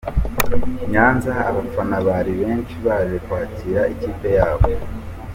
[0.83, 4.67] I Nyanza abafana bari benshi baje kwakira ikipe yabo.